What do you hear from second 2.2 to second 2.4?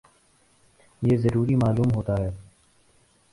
ہے